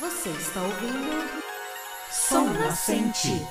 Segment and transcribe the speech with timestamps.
[0.00, 1.28] Você está ouvindo
[2.08, 3.44] Som Nascente.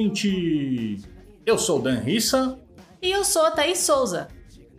[0.00, 0.98] Ouvinte!
[1.44, 2.58] Eu sou o Dan Rissa.
[3.02, 4.28] E eu sou a Thaís Souza.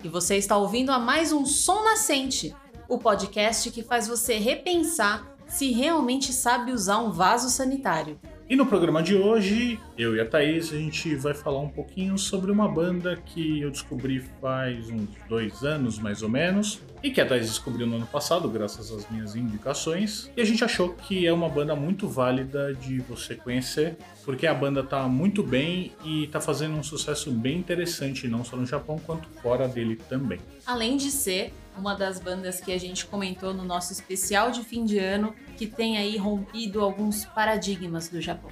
[0.03, 2.55] E você está ouvindo a mais um Som Nascente,
[2.89, 8.19] o podcast que faz você repensar se realmente sabe usar um vaso sanitário.
[8.49, 12.17] E no programa de hoje, eu e a Thaís, a gente vai falar um pouquinho
[12.17, 17.19] sobre uma banda que eu descobri faz uns dois anos, mais ou menos, e que
[17.19, 20.29] a Thaís descobriu no ano passado, graças às minhas indicações.
[20.35, 24.53] E a gente achou que é uma banda muito válida de você conhecer, porque a
[24.53, 28.99] banda tá muito bem e tá fazendo um sucesso bem interessante, não só no Japão,
[28.99, 30.39] quanto fora dele também.
[30.65, 34.85] Além de ser uma das bandas que a gente comentou no nosso especial de fim
[34.85, 38.51] de ano, que tem aí rompido alguns paradigmas do Japão.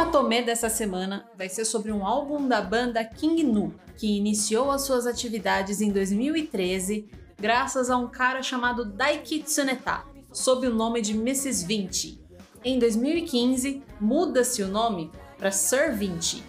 [0.00, 4.70] O Matomé dessa semana vai ser sobre um álbum da banda King Nu, que iniciou
[4.70, 7.06] as suas atividades em 2013
[7.38, 11.66] graças a um cara chamado Daiki Tsuneta, sob o nome de Mrs.
[11.66, 12.18] Vinci.
[12.64, 16.42] Em 2015, muda-se o nome para Sir Vinci.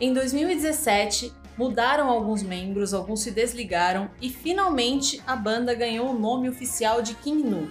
[0.00, 6.48] Em 2017, mudaram alguns membros, alguns se desligaram e finalmente a banda ganhou o nome
[6.48, 7.70] oficial de King Nu.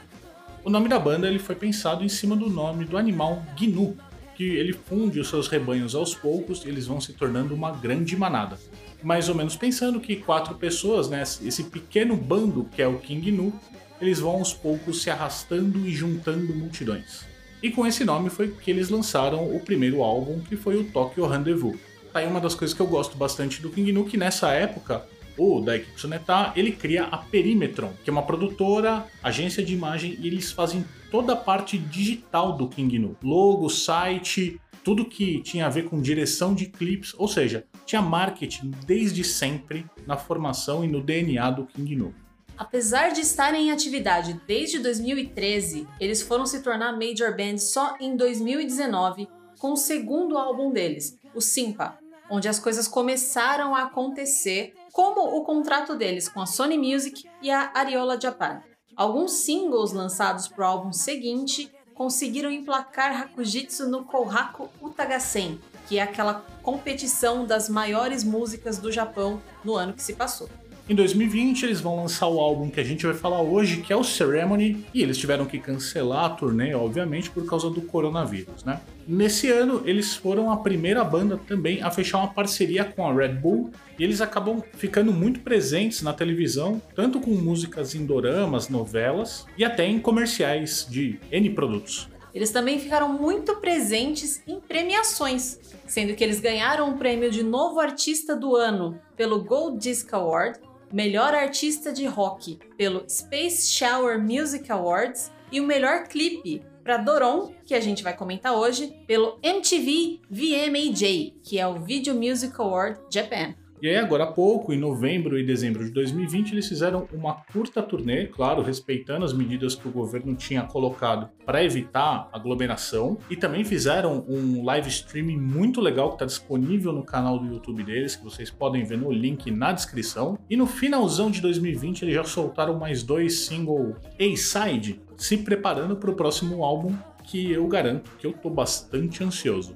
[0.64, 3.98] O nome da banda ele foi pensado em cima do nome do animal Gnu,
[4.36, 8.16] que ele funde os seus rebanhos aos poucos e eles vão se tornando uma grande
[8.16, 8.60] manada.
[9.02, 13.32] Mais ou menos pensando que quatro pessoas, né, esse pequeno bando que é o King
[13.32, 13.54] Nu,
[14.00, 17.26] eles vão aos poucos se arrastando e juntando multidões.
[17.64, 21.26] E com esse nome foi que eles lançaram o primeiro álbum, que foi o Tokyo
[21.26, 21.78] Rendezvous.
[22.12, 25.06] Tá aí uma das coisas que eu gosto bastante do King Nu, que nessa época
[25.38, 30.28] o Daiki Tsuneta, ele cria a Perimetron, que é uma produtora, agência de imagem, e
[30.28, 33.16] eles fazem toda a parte digital do King Nu.
[33.24, 38.72] Logo, site, tudo que tinha a ver com direção de clipes, ou seja, tinha marketing
[38.86, 42.14] desde sempre na formação e no DNA do King Nu.
[42.58, 48.18] Apesar de estarem em atividade desde 2013, eles foram se tornar major band só em
[48.18, 51.98] 2019 com o segundo álbum deles, o Simpa,
[52.30, 57.50] onde as coisas começaram a acontecer, como o contrato deles com a Sony Music e
[57.50, 58.62] a Ariola Japan.
[58.96, 66.02] Alguns singles lançados para o álbum seguinte conseguiram emplacar Hakujitsu no Kohaku Utagasen, que é
[66.02, 70.50] aquela competição das maiores músicas do Japão no ano que se passou.
[70.88, 73.96] Em 2020, eles vão lançar o álbum que a gente vai falar hoje, que é
[73.96, 78.80] o Ceremony, e eles tiveram que cancelar a turnê, obviamente, por causa do coronavírus, né?
[79.08, 83.34] Nesse ano, eles foram a primeira banda também a fechar uma parceria com a Red
[83.34, 89.48] Bull, e eles acabam ficando muito presentes na televisão, tanto com músicas em doramas, novelas
[89.58, 92.08] e até em comerciais de N produtos.
[92.32, 95.58] Eles também ficaram muito presentes em premiações,
[95.88, 100.60] sendo que eles ganharam o prêmio de Novo Artista do Ano pelo Gold Disc Award,
[100.96, 107.54] Melhor Artista de Rock pelo Space Shower Music Awards e o melhor clipe para Doron,
[107.66, 112.98] que a gente vai comentar hoje, pelo MTV VMAJ, que é o Video Music Award
[113.14, 113.54] Japan.
[113.82, 117.84] E aí, agora há pouco, em novembro e dezembro de 2020, eles fizeram uma curta
[117.84, 123.18] turnê, claro, respeitando as medidas que o governo tinha colocado para evitar aglomeração.
[123.30, 127.84] E também fizeram um live streaming muito legal que está disponível no canal do YouTube
[127.84, 130.40] deles, que vocês podem ver no link na descrição.
[130.50, 136.10] E no finalzão de 2020, eles já soltaram mais dois single A-side, se preparando para
[136.10, 139.76] o próximo álbum que eu garanto que eu tô bastante ansioso.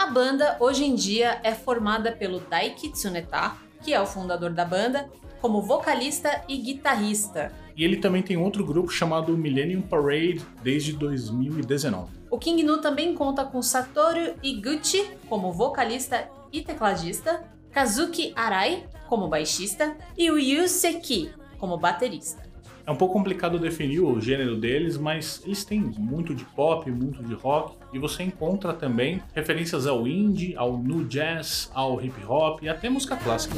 [0.00, 3.52] A banda hoje em dia é formada pelo Daiki Tsuneta,
[3.84, 5.10] que é o fundador da banda,
[5.42, 7.52] como vocalista e guitarrista.
[7.76, 12.08] E ele também tem outro grupo chamado Millennium Parade desde 2019.
[12.30, 19.28] O King Nu também conta com Satoru Iguchi como vocalista e tecladista, Kazuki Arai como
[19.28, 22.42] baixista e o Yu Seki como baterista.
[22.86, 27.22] É um pouco complicado definir o gênero deles, mas eles têm muito de pop, muito
[27.22, 32.62] de rock, e você encontra também referências ao indie, ao new jazz, ao hip hop
[32.62, 33.54] e até música clássica.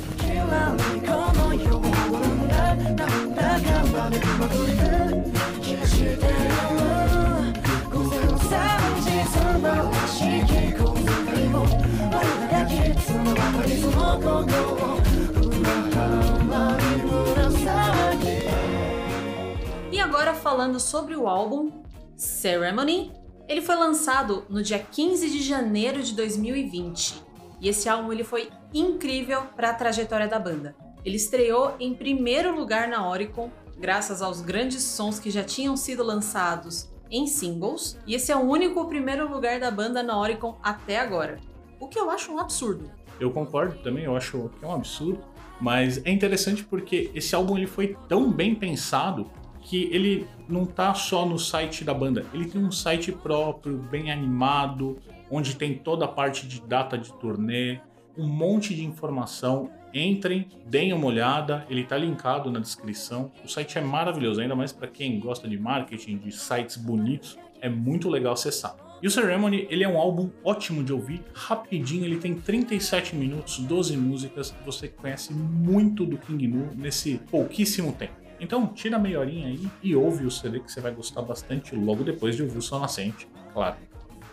[19.91, 21.71] E agora falando sobre o álbum
[22.17, 27.23] Ceremony ele foi lançado no dia 15 de janeiro de 2020.
[27.61, 30.75] E esse álbum ele foi incrível para a trajetória da banda.
[31.05, 36.03] Ele estreou em primeiro lugar na Oricon, graças aos grandes sons que já tinham sido
[36.03, 40.99] lançados em singles, e esse é o único primeiro lugar da banda na Oricon até
[40.99, 41.39] agora.
[41.79, 42.91] O que eu acho um absurdo.
[43.21, 45.23] Eu concordo também, eu acho que é um absurdo,
[45.61, 49.31] mas é interessante porque esse álbum ele foi tão bem pensado
[49.63, 54.11] que ele não tá só no site da banda, ele tem um site próprio, bem
[54.11, 54.99] animado,
[55.31, 57.81] onde tem toda a parte de data de turnê,
[58.17, 59.71] um monte de informação.
[59.95, 63.31] Entrem, deem uma olhada, ele está linkado na descrição.
[63.45, 67.69] O site é maravilhoso, ainda mais para quem gosta de marketing, de sites bonitos, é
[67.69, 68.75] muito legal acessar.
[69.03, 73.59] E o Ceremony, ele é um álbum ótimo de ouvir, rapidinho, ele tem 37 minutos,
[73.59, 78.22] 12 músicas, você conhece muito do King Nu nesse pouquíssimo tempo.
[78.43, 82.03] Então, tira meia horinha aí e ouve o CD que você vai gostar bastante logo
[82.03, 83.77] depois de ouvir o Sol Nascente, claro.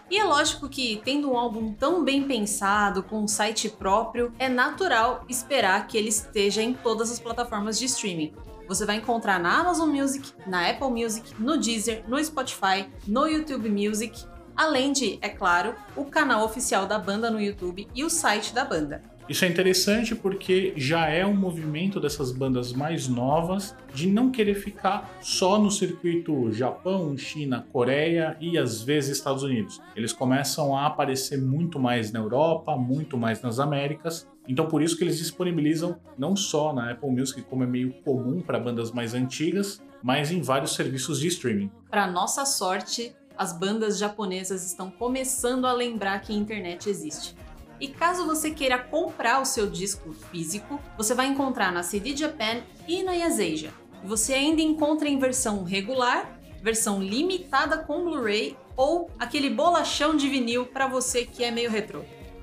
[0.09, 4.49] E é lógico que, tendo um álbum tão bem pensado, com um site próprio, é
[4.49, 8.33] natural esperar que ele esteja em todas as plataformas de streaming.
[8.67, 13.69] Você vai encontrar na Amazon Music, na Apple Music, no Deezer, no Spotify, no YouTube
[13.69, 18.55] Music, além de, é claro, o canal oficial da banda no YouTube e o site
[18.55, 19.03] da banda.
[19.29, 24.55] Isso é interessante porque já é um movimento dessas bandas mais novas de não querer
[24.55, 29.79] ficar só no circuito Japão, China, Coreia e às vezes Estados Unidos.
[29.95, 34.27] Eles começam a aparecer muito mais na Europa, muito mais nas Américas.
[34.47, 38.41] Então por isso que eles disponibilizam não só na Apple Music, como é meio comum
[38.41, 41.69] para bandas mais antigas, mas em vários serviços de streaming.
[41.91, 47.35] Para nossa sorte, as bandas japonesas estão começando a lembrar que a internet existe.
[47.79, 52.61] E caso você queira comprar o seu disco físico, você vai encontrar na CD Japan
[52.87, 53.71] e na Yaseja.
[54.03, 60.65] Você ainda encontra em versão regular, versão limitada com Blu-ray ou aquele bolachão de vinil
[60.65, 62.01] para você que é meio retrô.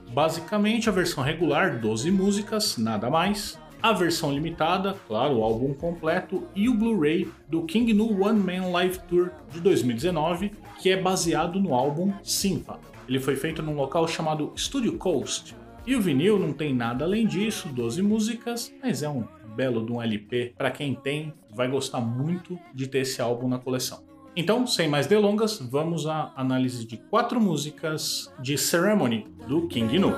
[0.09, 3.59] Basicamente, a versão regular, 12 músicas, nada mais.
[3.83, 8.71] A versão limitada, claro, o álbum completo e o Blu-ray do King Nu One Man
[8.71, 12.81] Live Tour de 2019, que é baseado no álbum Simpa.
[13.09, 15.57] Ele foi feito num local chamado Studio Coast.
[15.87, 19.25] E o vinil não tem nada além disso, 12 músicas, mas é um
[19.55, 20.53] belo de um LP.
[20.57, 24.05] Para quem tem, vai gostar muito de ter esse álbum na coleção.
[24.39, 30.13] Então, sem mais delongas, vamos à análise de quatro músicas de Ceremony do King Nu.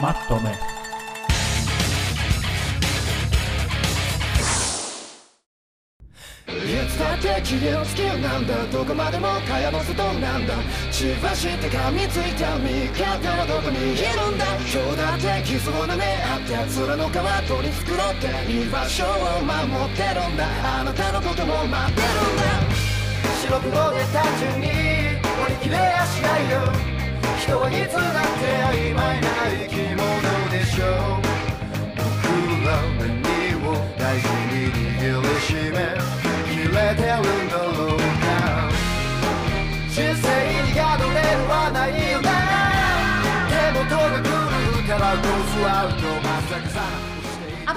[0.00, 0.75] Matome.
[6.66, 8.66] いつだって切りをつけなんだ。
[8.72, 10.54] どこまでも蚊帳の外なんだ。
[10.90, 14.44] 血走って噛みついた味方はどこにいるんだ。
[14.66, 17.12] 今日だって傷を舐め合って面の皮
[17.46, 20.42] 取り繕って居場所を守ってるんだ。
[20.80, 22.86] あなたのことも待ってるんだ。
[23.46, 24.66] 白黒で単純に
[25.38, 26.66] 割り切れやしないよ
[27.38, 28.12] 人はいつだっ
[28.42, 28.42] て
[28.74, 31.25] 曖昧な生き物でしょう。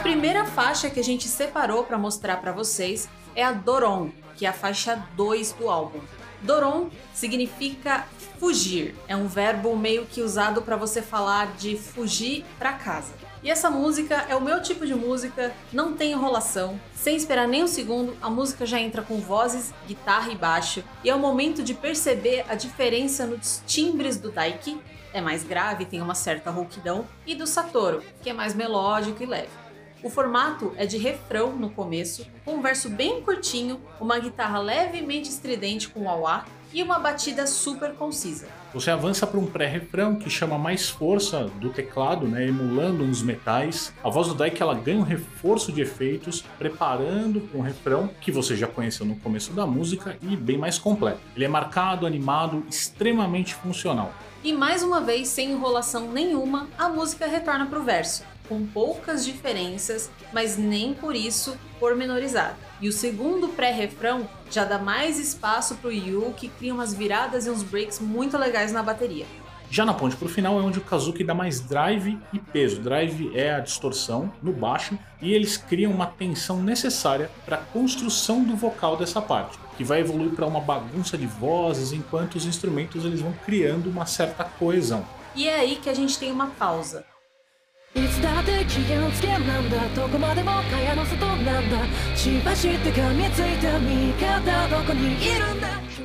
[0.09, 4.49] Primeira faixa que a gente separou para mostrar para vocês é a Doron, que é
[4.49, 5.99] a faixa 2 do álbum.
[6.41, 8.07] Doron significa
[8.39, 13.13] fugir, é um verbo meio que usado para você falar de fugir para casa.
[13.43, 16.81] E essa música é o meu tipo de música, não tem enrolação.
[16.95, 21.09] Sem esperar nem um segundo, a música já entra com vozes, guitarra e baixo, e
[21.11, 24.81] é o momento de perceber a diferença nos timbres do Daiki,
[25.13, 29.27] é mais grave, tem uma certa rouquidão, e do Satoru, que é mais melódico e
[29.27, 29.68] leve.
[30.01, 35.27] O formato é de refrão no começo, com um verso bem curtinho, uma guitarra levemente
[35.27, 38.47] estridente com wah e uma batida super concisa.
[38.73, 43.91] Você avança para um pré-refrão que chama mais força do teclado, né, emulando uns metais.
[44.01, 48.31] A voz do Dyke ela ganha um reforço de efeitos, preparando para um refrão que
[48.31, 51.19] você já conheceu no começo da música e bem mais completo.
[51.35, 54.13] Ele é marcado, animado, extremamente funcional.
[54.41, 59.23] E mais uma vez, sem enrolação nenhuma, a música retorna para o verso com poucas
[59.23, 62.57] diferenças, mas nem por isso pormenorizada.
[62.81, 67.45] E o segundo pré-refrão já dá mais espaço para o Yu, que cria umas viradas
[67.45, 69.25] e uns breaks muito legais na bateria.
[69.71, 72.81] Já na ponte pro final é onde o Kazuki dá mais drive e peso.
[72.81, 78.43] Drive é a distorção no baixo e eles criam uma tensão necessária para a construção
[78.43, 83.05] do vocal dessa parte, que vai evoluir para uma bagunça de vozes enquanto os instrumentos
[83.05, 85.05] eles vão criando uma certa coesão.
[85.35, 87.05] E é aí que a gente tem uma pausa.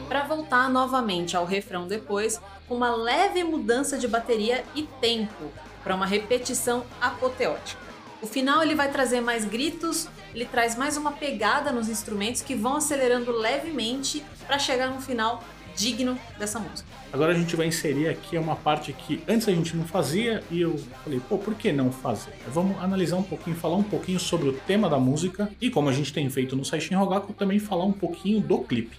[0.08, 5.94] Para voltar novamente ao refrão depois, com uma leve mudança de bateria e tempo, para
[5.94, 7.84] uma repetição apoteótica.
[8.22, 12.54] O final ele vai trazer mais gritos, ele traz mais uma pegada nos instrumentos que
[12.54, 15.44] vão acelerando levemente para chegar no final
[15.76, 16.88] digno dessa música.
[17.12, 20.60] Agora a gente vai inserir aqui uma parte que antes a gente não fazia e
[20.60, 22.32] eu falei, pô, por que não fazer?
[22.48, 25.92] Vamos analisar um pouquinho, falar um pouquinho sobre o tema da música e como a
[25.92, 28.96] gente tem feito no Saishin Rogaku, também falar um pouquinho do clipe.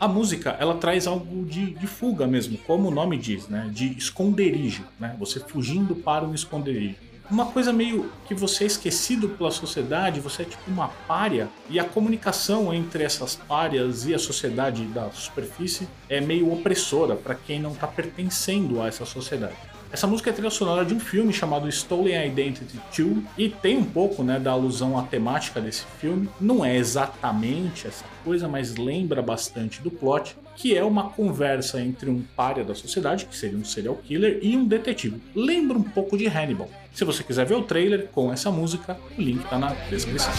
[0.00, 3.70] A música, ela traz algo de, de, fuga mesmo, como o nome diz, né?
[3.72, 5.14] De esconderijo, né?
[5.20, 6.96] Você fugindo para um esconderijo
[7.30, 11.78] uma coisa meio que você é esquecido pela sociedade, você é tipo uma párea, e
[11.78, 17.60] a comunicação entre essas párias e a sociedade da superfície é meio opressora para quem
[17.60, 19.56] não está pertencendo a essa sociedade.
[19.92, 23.84] Essa música é trilha sonora de um filme chamado Stolen Identity 2 e tem um
[23.84, 26.30] pouco né, da alusão à temática desse filme.
[26.40, 32.08] Não é exatamente essa coisa, mas lembra bastante do plot, que é uma conversa entre
[32.08, 35.20] um párea da sociedade, que seria um serial killer, e um detetive.
[35.34, 36.70] Lembra um pouco de Hannibal.
[36.94, 40.30] Se você quiser ver o trailer com essa música, o link está na descrição.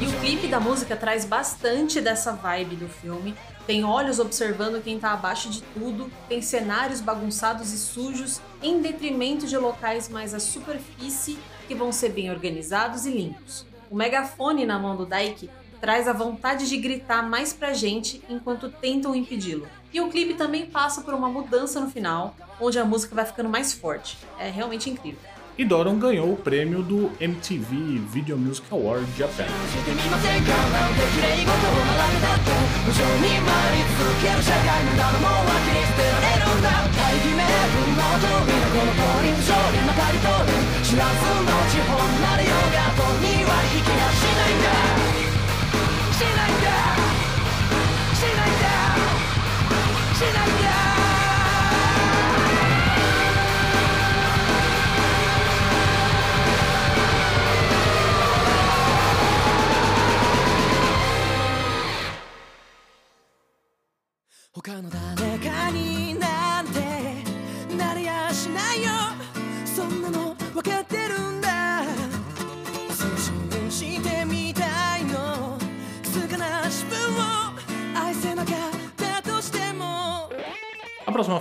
[0.00, 3.34] E o clipe da música traz bastante dessa vibe do filme.
[3.66, 9.46] Tem olhos observando quem tá abaixo de tudo, tem cenários bagunçados e sujos, em detrimento
[9.46, 11.38] de locais mais à superfície
[11.68, 13.66] que vão ser bem organizados e limpos.
[13.90, 15.50] O megafone na mão do Daiki
[15.84, 19.68] traz a vontade de gritar mais pra gente enquanto tentam impedi-lo.
[19.92, 23.50] E o clipe também passa por uma mudança no final, onde a música vai ficando
[23.50, 24.16] mais forte.
[24.38, 25.20] É realmente incrível
[25.56, 29.46] e Doron ganhou o prêmio do MTV Video Music Award Japan.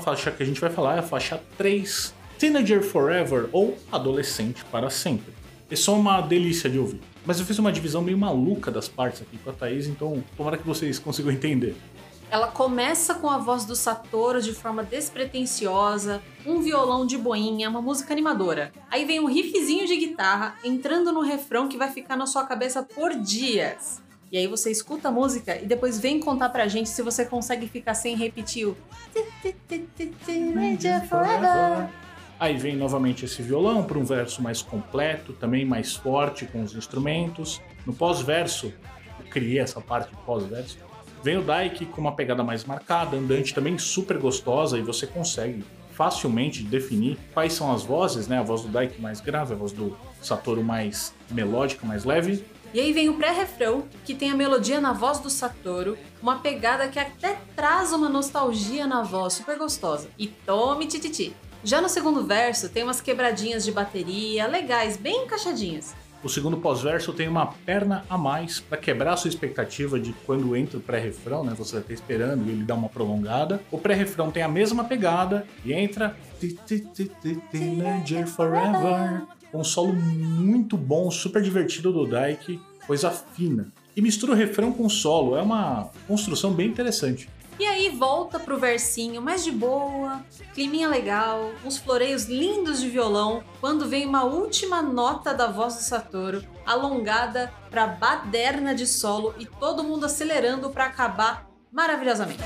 [0.03, 4.89] Faixa que a gente vai falar é a faixa 3, Teenager Forever ou Adolescente para
[4.89, 5.33] Sempre.
[5.71, 6.99] É só uma delícia de ouvir.
[7.25, 10.57] Mas eu fiz uma divisão meio maluca das partes aqui com a Thaís, então tomara
[10.57, 11.73] que vocês consigam entender.
[12.29, 17.81] Ela começa com a voz do Satoru de forma despretensiosa, um violão de boinha, uma
[17.81, 18.73] música animadora.
[18.91, 22.83] Aí vem um riffzinho de guitarra entrando no refrão que vai ficar na sua cabeça
[22.83, 24.02] por dias.
[24.33, 27.67] E aí você escuta a música e depois vem contar pra gente se você consegue
[27.67, 28.75] ficar sem repetir o
[32.39, 36.73] Aí vem novamente esse violão para um verso mais completo, também mais forte com os
[36.75, 37.61] instrumentos.
[37.85, 38.73] No pós-verso,
[39.19, 40.79] eu criei essa parte pós-verso
[41.21, 45.63] Vem o Daiki com uma pegada mais marcada, andante também super gostosa e você consegue
[45.91, 48.39] facilmente definir quais são as vozes, né?
[48.39, 52.43] A voz do Daiki mais grave, a voz do Satoru mais melódica, mais leve.
[52.73, 56.87] E aí vem o pré-refrão, que tem a melodia na voz do Satoru, uma pegada
[56.87, 60.09] que até traz uma nostalgia na voz, super gostosa.
[60.17, 61.35] E tome tititi.
[61.63, 65.95] Já no segundo verso tem umas quebradinhas de bateria legais, bem encaixadinhas.
[66.23, 70.55] O segundo pós-verso tem uma perna a mais para quebrar a sua expectativa de quando
[70.55, 71.53] entra o pré-refrão, né?
[71.55, 73.61] Você vai estar esperando e ele dá uma prolongada.
[73.69, 76.17] O pré-refrão tem a mesma pegada e entra
[77.51, 79.27] Teenager Forever.
[79.53, 83.71] Um solo muito bom, super divertido do Daiki, coisa fina.
[83.95, 87.29] E mistura o refrão com o solo, é uma construção bem interessante.
[87.59, 93.43] E aí volta pro versinho mais de boa, climinha legal, uns floreios lindos de violão,
[93.61, 99.45] quando vem uma última nota da voz do Satoru, alongada pra baderna de solo e
[99.45, 102.39] todo mundo acelerando para acabar maravilhosamente.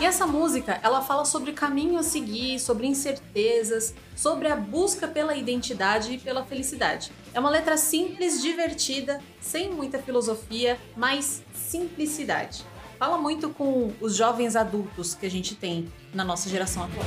[0.00, 5.36] E essa música, ela fala sobre caminho a seguir, sobre incertezas, sobre a busca pela
[5.36, 7.12] identidade e pela felicidade.
[7.32, 12.64] É uma letra simples, divertida, sem muita filosofia, mas simplicidade.
[12.98, 17.06] Fala muito com os jovens adultos que a gente tem na nossa geração atual.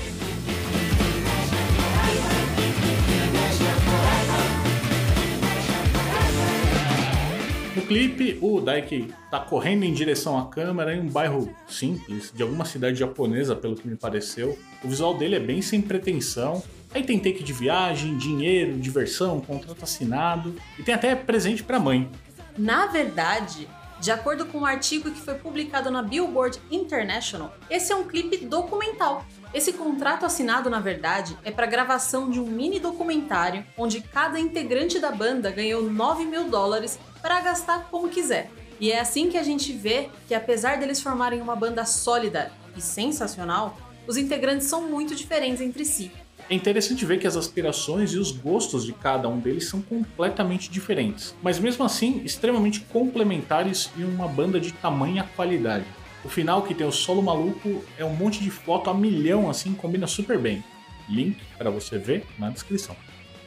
[7.75, 12.41] No clipe, o Daiki tá correndo em direção à câmera em um bairro simples, de
[12.41, 14.57] alguma cidade japonesa, pelo que me pareceu.
[14.81, 16.63] O visual dele é bem sem pretensão.
[16.93, 22.09] Aí tem take de viagem, dinheiro, diversão, contrato assinado e tem até presente pra mãe.
[22.57, 23.67] Na verdade,
[23.99, 28.37] de acordo com um artigo que foi publicado na Billboard International, esse é um clipe
[28.45, 29.25] documental.
[29.53, 34.99] Esse contrato assinado, na verdade, é para gravação de um mini documentário onde cada integrante
[34.99, 38.51] da banda ganhou 9 mil dólares para gastar como quiser.
[38.79, 42.81] E é assim que a gente vê que, apesar deles formarem uma banda sólida e
[42.81, 46.11] sensacional, os integrantes são muito diferentes entre si.
[46.47, 50.69] É interessante ver que as aspirações e os gostos de cada um deles são completamente
[50.69, 55.85] diferentes, mas mesmo assim extremamente complementares em uma banda de tamanha qualidade.
[56.23, 59.73] O final, que tem o solo maluco, é um monte de foto a milhão, assim,
[59.73, 60.63] combina super bem.
[61.09, 62.95] Link para você ver na descrição.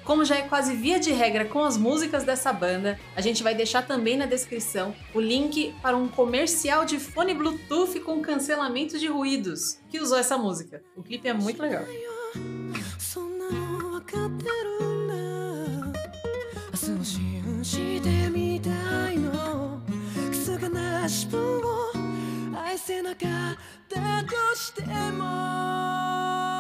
[0.04, 3.54] Como já é quase via de regra com as músicas dessa banda, a gente vai
[3.54, 9.06] deixar também na descrição o link para um comercial de fone Bluetooth com cancelamento de
[9.06, 10.82] ruídos que usou essa música.
[10.96, 11.84] O clipe é muito legal.
[14.10, 14.46] かって
[14.80, 16.00] るんだ。
[16.72, 19.80] 明日を信じてみたいの。
[20.30, 21.92] くすがな自分を
[22.56, 23.56] 愛せなかっ
[23.88, 26.57] たとしても。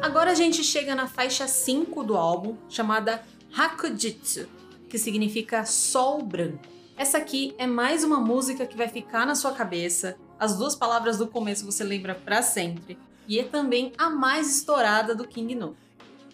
[0.00, 3.22] Agora a gente chega na faixa 5 do álbum, chamada
[3.54, 4.48] Hakujitsu,
[4.88, 6.64] que significa sol branco.
[6.96, 10.16] Essa aqui é mais uma música que vai ficar na sua cabeça.
[10.40, 12.96] As duas palavras do começo você lembra para sempre.
[13.26, 15.76] E é também a mais estourada do King No.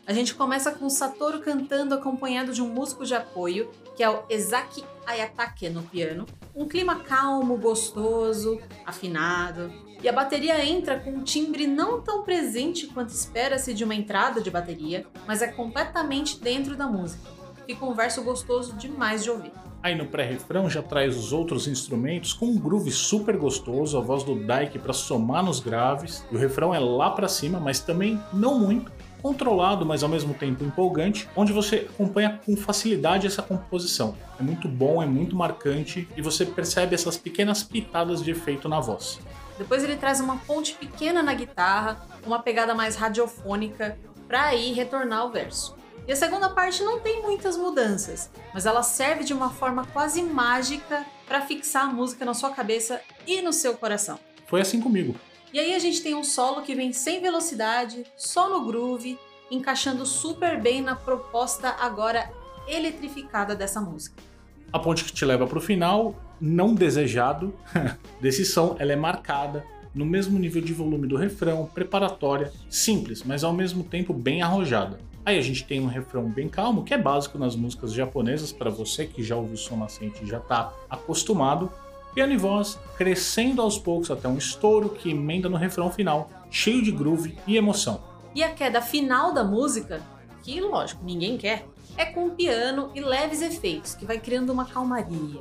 [0.07, 4.23] A gente começa com Satoru cantando acompanhado de um músico de apoio, que é o
[4.29, 6.27] Ezaki Ayatake no piano.
[6.55, 9.73] Um clima calmo, gostoso, afinado.
[10.03, 14.43] E a bateria entra com um timbre não tão presente quanto espera-se de uma entrada
[14.43, 17.31] de bateria, mas é completamente dentro da música.
[17.67, 19.64] Fica um verso gostoso demais de ouvir.
[19.85, 24.25] Aí no pré-refrão já traz os outros instrumentos com um groove super gostoso, a voz
[24.25, 28.19] do Daiki para somar nos graves, e o refrão é lá para cima, mas também
[28.33, 34.17] não muito, controlado, mas ao mesmo tempo empolgante, onde você acompanha com facilidade essa composição.
[34.41, 38.81] É muito bom, é muito marcante e você percebe essas pequenas pitadas de efeito na
[38.81, 39.21] voz.
[39.59, 45.27] Depois ele traz uma ponte pequena na guitarra, uma pegada mais radiofônica, para aí retornar
[45.27, 45.77] o verso.
[46.07, 50.23] E a segunda parte não tem muitas mudanças, mas ela serve de uma forma quase
[50.23, 54.19] mágica para fixar a música na sua cabeça e no seu coração.
[54.47, 55.15] Foi assim comigo.
[55.51, 59.19] E aí a gente tem um solo que vem sem velocidade, só no groove,
[59.51, 62.31] encaixando super bem na proposta agora
[62.69, 64.23] eletrificada dessa música.
[64.71, 67.55] A ponte que te leva para o final, não desejado,
[68.21, 69.65] desse som, ela é marcada
[69.95, 74.99] no mesmo nível de volume do refrão, preparatória, simples, mas ao mesmo tempo bem arrojada.
[75.25, 78.71] Aí a gente tem um refrão bem calmo, que é básico nas músicas japonesas, para
[78.71, 81.73] você que já ouviu som nascente e já está acostumado,
[82.15, 86.83] piano e voz crescendo aos poucos até um estouro que emenda no refrão final, cheio
[86.83, 88.03] de groove e emoção.
[88.35, 90.03] E a queda final da música,
[90.43, 95.41] que lógico, ninguém quer, é com piano e leves efeitos, que vai criando uma calmaria.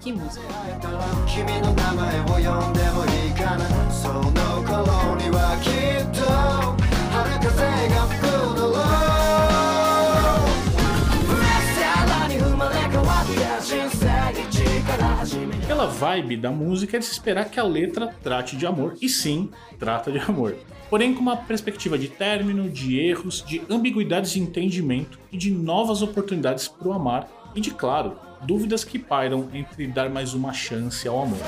[0.00, 0.42] Que música!
[16.00, 19.50] Vibe da música é de se esperar que a letra trate de amor, e sim,
[19.78, 20.56] trata de amor.
[20.88, 26.00] Porém, com uma perspectiva de término, de erros, de ambiguidades de entendimento e de novas
[26.00, 31.06] oportunidades para o amar, e de, claro, dúvidas que pairam entre dar mais uma chance
[31.06, 31.38] ao amor.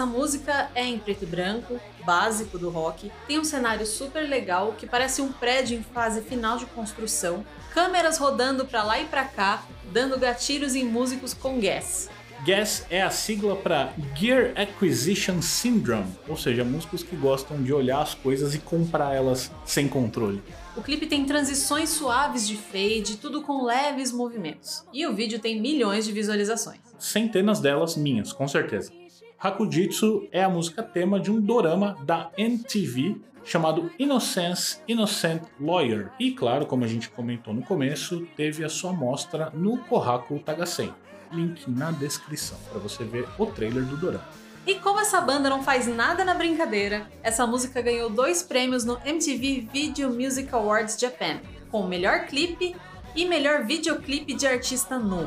[0.00, 4.74] Dessa música é em preto e branco, básico do rock, tem um cenário super legal
[4.78, 9.24] que parece um prédio em fase final de construção, câmeras rodando para lá e para
[9.24, 12.08] cá, dando gatilhos em músicos com gas.
[12.46, 18.00] GAS é a sigla para Gear Acquisition Syndrome, ou seja, músicos que gostam de olhar
[18.00, 20.42] as coisas e comprar elas sem controle.
[20.74, 24.82] O clipe tem transições suaves de fade, tudo com leves movimentos.
[24.94, 26.80] E o vídeo tem milhões de visualizações.
[26.98, 28.99] Centenas delas minhas, com certeza.
[29.42, 36.10] Hakujitsu é a música tema de um dorama da MTV chamado Innocence Innocent Lawyer.
[36.20, 40.92] E claro, como a gente comentou no começo, teve a sua mostra no Kohaku Tagasen
[41.32, 44.28] link na descrição para você ver o trailer do Dorama.
[44.66, 49.00] E como essa banda não faz nada na brincadeira, essa música ganhou dois prêmios no
[49.04, 52.76] MTV Video Music Awards Japan, com melhor clipe
[53.16, 55.26] e melhor videoclipe de artista nu.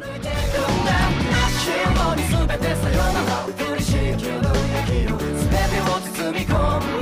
[3.84, 6.56] しいのき全てを包み込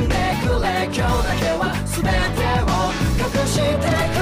[0.04, 0.86] んでくれ。
[0.86, 2.74] 今日だけは全てを
[3.18, 4.21] 隠してくれ。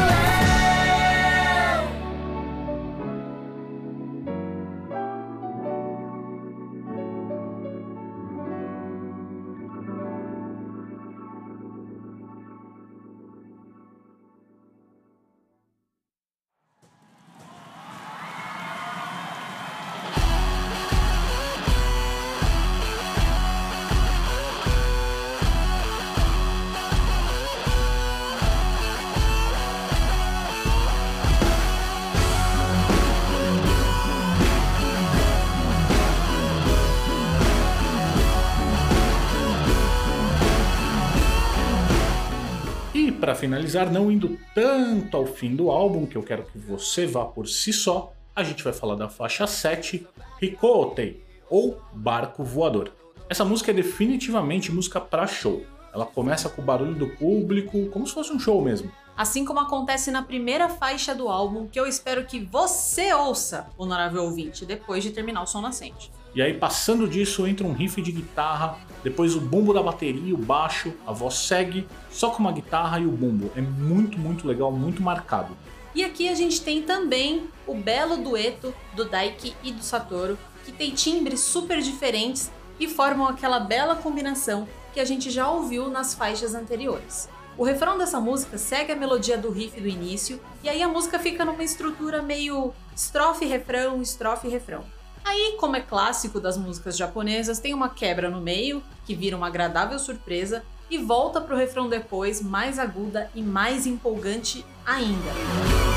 [43.39, 47.47] Finalizar, não indo tanto ao fim do álbum, que eu quero que você vá por
[47.47, 50.05] si só, a gente vai falar da faixa 7,
[50.41, 52.91] Hikootei, ou Barco Voador.
[53.29, 55.63] Essa música é definitivamente música para show.
[55.93, 58.91] Ela começa com o barulho do público, como se fosse um show mesmo.
[59.15, 64.23] Assim como acontece na primeira faixa do álbum, que eu espero que você ouça, honorável
[64.23, 66.11] ouvinte, depois de terminar o som nascente.
[66.35, 70.37] E aí, passando disso, entra um riff de guitarra, depois o bumbo da bateria, o
[70.37, 73.51] baixo, a voz segue, só com uma guitarra e o bumbo.
[73.55, 75.57] É muito, muito legal, muito marcado.
[75.95, 80.71] E aqui a gente tem também o belo dueto do Daiki e do Satoru, que
[80.71, 86.13] tem timbres super diferentes e formam aquela bela combinação que a gente já ouviu nas
[86.13, 87.27] faixas anteriores.
[87.57, 91.19] O refrão dessa música segue a melodia do riff do início, e aí a música
[91.19, 94.98] fica numa estrutura meio estrofe-refrão, estrofe-refrão.
[95.23, 99.47] Aí, como é clássico das músicas japonesas, tem uma quebra no meio, que vira uma
[99.47, 105.88] agradável surpresa, e volta pro refrão depois, mais aguda e mais empolgante ainda.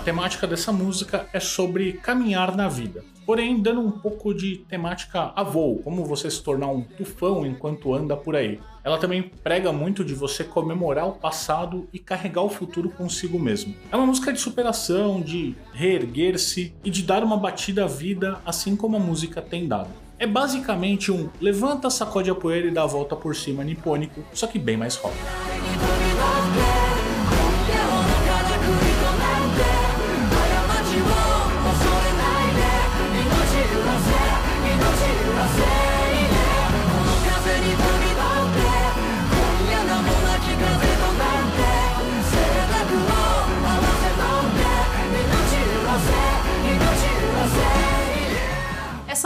[0.00, 5.30] A temática dessa música é sobre caminhar na vida, porém dando um pouco de temática
[5.36, 8.58] a voo, como você se tornar um tufão enquanto anda por aí.
[8.82, 13.74] Ela também prega muito de você comemorar o passado e carregar o futuro consigo mesmo.
[13.92, 18.74] É uma música de superação, de reerguer-se e de dar uma batida à vida, assim
[18.74, 19.90] como a música tem dado.
[20.18, 24.46] É basicamente um levanta, sacode a poeira e dá a volta por cima nipônico, só
[24.46, 25.14] que bem mais rock.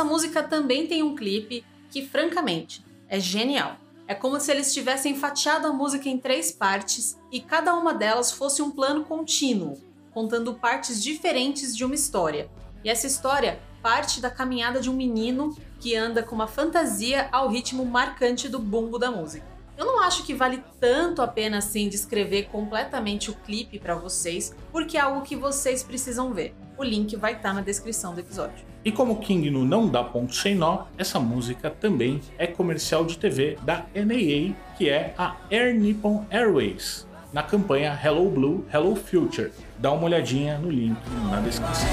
[0.04, 3.78] Essa música também tem um clipe que, francamente, é genial.
[4.06, 8.30] É como se eles tivessem fatiado a música em três partes e cada uma delas
[8.30, 9.80] fosse um plano contínuo,
[10.12, 12.50] contando partes diferentes de uma história.
[12.84, 17.48] E essa história parte da caminhada de um menino que anda com uma fantasia ao
[17.48, 19.53] ritmo marcante do bumbo da música.
[19.76, 24.54] Eu não acho que vale tanto a pena assim descrever completamente o clipe para vocês,
[24.70, 26.54] porque é algo que vocês precisam ver.
[26.78, 28.64] O link vai estar tá na descrição do episódio.
[28.84, 33.18] E como King no não dá ponto sem nó, essa música também é comercial de
[33.18, 39.52] TV da NAA, que é a Air Nippon Airways, na campanha Hello Blue, Hello Future.
[39.78, 40.98] Dá uma olhadinha no link
[41.30, 41.88] na descrição.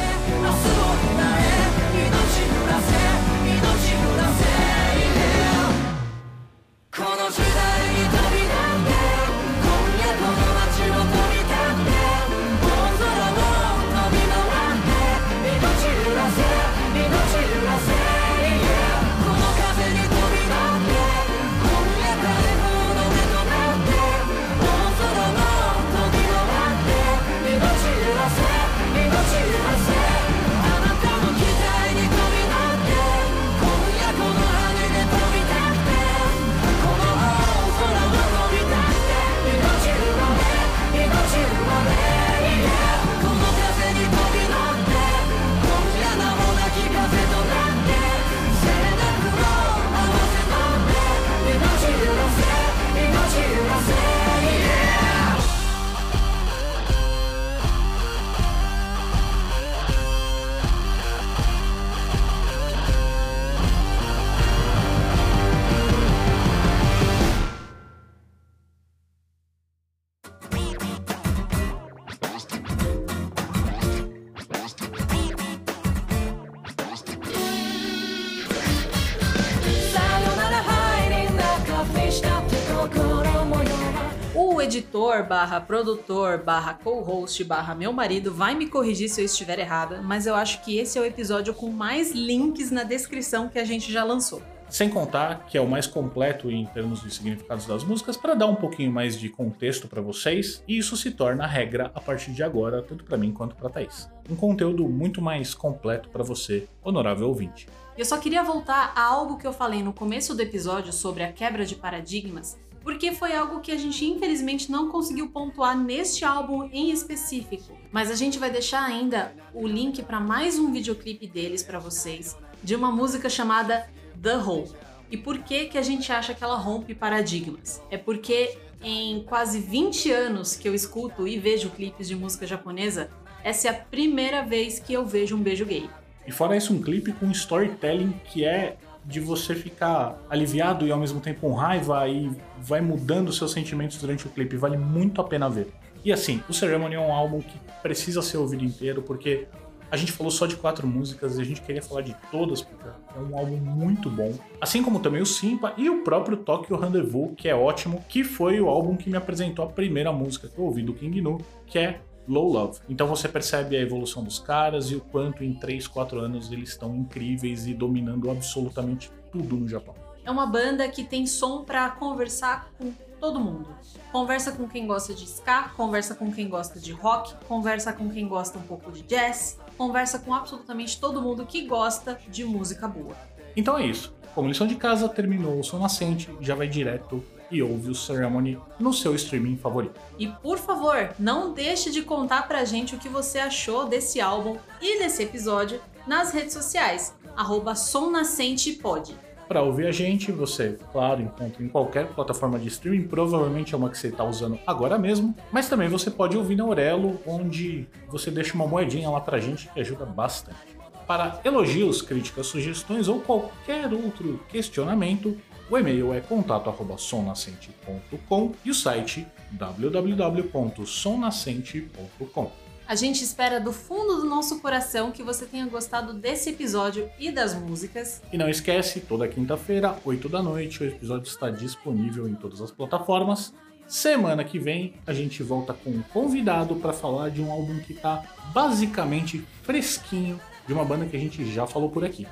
[85.21, 90.01] Editor, barra produtor, barra co-host, barra meu marido vai me corrigir se eu estiver errada,
[90.01, 93.65] mas eu acho que esse é o episódio com mais links na descrição que a
[93.65, 94.41] gente já lançou.
[94.69, 98.47] Sem contar que é o mais completo em termos de significados das músicas, para dar
[98.47, 102.41] um pouquinho mais de contexto para vocês, e isso se torna regra a partir de
[102.41, 104.09] agora, tanto para mim quanto para Thaís.
[104.29, 107.67] Um conteúdo muito mais completo para você, honorável ouvinte.
[107.97, 111.33] Eu só queria voltar a algo que eu falei no começo do episódio sobre a
[111.33, 116.69] quebra de paradigmas, porque foi algo que a gente infelizmente não conseguiu pontuar neste álbum
[116.71, 117.77] em específico.
[117.91, 122.37] Mas a gente vai deixar ainda o link para mais um videoclipe deles para vocês,
[122.63, 123.89] de uma música chamada
[124.21, 124.71] The Hole.
[125.09, 127.81] E por que que a gente acha que ela rompe paradigmas?
[127.89, 133.09] É porque em quase 20 anos que eu escuto e vejo clipes de música japonesa,
[133.43, 135.89] essa é a primeira vez que eu vejo um beijo gay.
[136.25, 138.77] E fora isso, um clipe com storytelling que é
[139.11, 143.97] de você ficar aliviado e ao mesmo tempo com raiva e vai mudando seus sentimentos
[143.97, 144.55] durante o clipe.
[144.55, 145.67] Vale muito a pena ver.
[146.03, 149.47] E assim, o Ceremony é um álbum que precisa ser ouvido inteiro porque
[149.91, 152.87] a gente falou só de quatro músicas e a gente queria falar de todas, porque
[152.87, 154.33] é um álbum muito bom.
[154.61, 158.61] Assim como também o Simpa e o próprio Tokyo Rendezvous, que é ótimo, que foi
[158.61, 161.77] o álbum que me apresentou a primeira música que eu ouvi do King Nu, que
[161.77, 161.99] é
[162.31, 162.79] Low Love.
[162.87, 166.69] Então você percebe a evolução dos caras e o quanto em 3, 4 anos eles
[166.69, 169.93] estão incríveis e dominando absolutamente tudo no Japão.
[170.23, 173.67] É uma banda que tem som para conversar com todo mundo.
[174.13, 178.27] Conversa com quem gosta de ska, conversa com quem gosta de rock, conversa com quem
[178.27, 183.15] gosta um pouco de jazz, conversa com absolutamente todo mundo que gosta de música boa.
[183.57, 184.13] Então é isso.
[184.33, 188.57] Como lição de casa, terminou o Som Nascente, já vai direto e ouve o Ceremony
[188.79, 189.99] no seu streaming favorito.
[190.17, 194.57] E por favor, não deixe de contar pra gente o que você achou desse álbum
[194.81, 199.15] e desse episódio nas redes sociais, arroba somnascentepod.
[199.47, 203.89] Para ouvir a gente, você, claro, encontra em qualquer plataforma de streaming, provavelmente é uma
[203.89, 208.31] que você está usando agora mesmo, mas também você pode ouvir na Aurelo, onde você
[208.31, 210.80] deixa uma moedinha lá pra gente que ajuda bastante.
[211.11, 215.37] Para elogios, críticas, sugestões ou qualquer outro questionamento,
[215.69, 222.51] o e-mail é contato@somnascente.com e o site www.somnascente.com.
[222.87, 227.29] A gente espera do fundo do nosso coração que você tenha gostado desse episódio e
[227.29, 228.21] das músicas.
[228.31, 232.71] E não esquece, toda quinta-feira, 8 da noite, o episódio está disponível em todas as
[232.71, 233.53] plataformas.
[233.85, 237.91] Semana que vem a gente volta com um convidado para falar de um álbum que
[237.91, 240.39] está basicamente fresquinho
[240.71, 242.25] de uma banda que a gente já falou por aqui.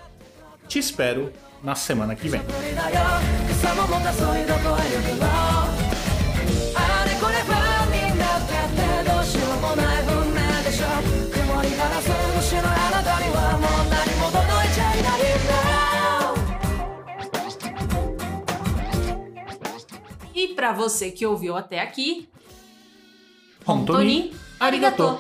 [0.66, 2.40] Te espero na semana que vem.
[20.34, 22.30] E para você que ouviu até aqui,
[23.68, 25.20] Hontoni, arigato.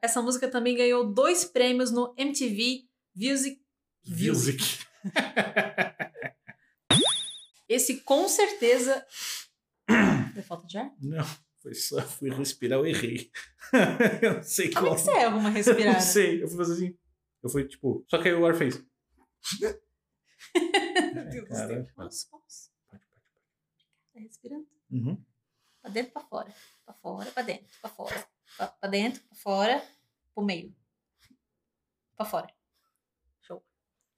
[0.00, 3.60] Essa música também ganhou dois prêmios no MTV Music.
[4.06, 4.62] Music.
[7.68, 9.04] Esse com certeza.
[10.34, 10.92] Deu falta de ar?
[11.00, 11.24] Não,
[11.62, 13.30] foi só fui respirar, eu errei.
[14.22, 14.96] eu não sei Como é como.
[14.96, 15.92] que você erra uma Eu respirada?
[15.92, 16.98] não sei, eu fui fazer assim.
[17.42, 18.04] Eu fui tipo.
[18.08, 18.76] Só que aí o ar fez.
[21.14, 21.68] Meu Deus do céu.
[21.68, 21.92] pode.
[21.96, 22.70] Vamos, vamos.
[24.12, 24.66] Tá respirando?
[24.90, 25.24] Uhum.
[25.84, 26.54] Pra dentro, pra fora.
[26.86, 28.26] Pra fora, pra dentro, pra fora.
[28.56, 29.86] Pra, pra dentro, pra fora,
[30.34, 30.74] pro meio.
[32.16, 32.48] Pra fora.
[33.42, 33.62] Show.